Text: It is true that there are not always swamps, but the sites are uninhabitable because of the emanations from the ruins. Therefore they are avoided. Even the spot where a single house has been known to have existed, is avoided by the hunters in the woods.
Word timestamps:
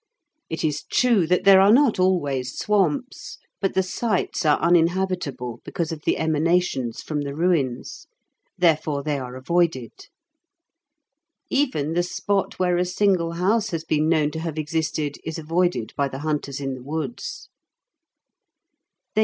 It 0.49 0.63
is 0.63 0.83
true 0.85 1.27
that 1.27 1.43
there 1.43 1.61
are 1.61 1.71
not 1.71 1.99
always 1.99 2.57
swamps, 2.57 3.37
but 3.59 3.75
the 3.75 3.83
sites 3.83 4.43
are 4.47 4.57
uninhabitable 4.59 5.61
because 5.63 5.91
of 5.91 6.05
the 6.05 6.17
emanations 6.17 7.03
from 7.03 7.21
the 7.21 7.35
ruins. 7.35 8.07
Therefore 8.57 9.03
they 9.03 9.19
are 9.19 9.35
avoided. 9.35 9.91
Even 11.51 11.93
the 11.93 12.01
spot 12.01 12.57
where 12.57 12.77
a 12.77 12.83
single 12.83 13.33
house 13.33 13.69
has 13.69 13.83
been 13.83 14.09
known 14.09 14.31
to 14.31 14.39
have 14.39 14.57
existed, 14.57 15.17
is 15.23 15.37
avoided 15.37 15.93
by 15.95 16.07
the 16.07 16.17
hunters 16.25 16.59
in 16.59 16.73
the 16.73 16.81
woods. 16.81 17.49